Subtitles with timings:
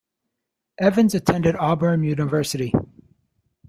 [0.79, 2.73] Evans attended Auburn University.